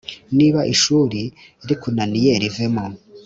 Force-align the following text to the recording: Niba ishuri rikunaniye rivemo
Niba 0.37 0.61
ishuri 0.73 1.21
rikunaniye 1.67 2.33
rivemo 2.43 2.85